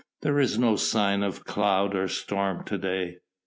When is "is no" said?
0.39-0.77